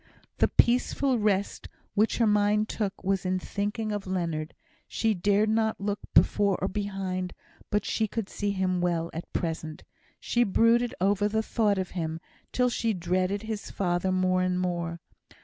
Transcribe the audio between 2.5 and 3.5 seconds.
took was in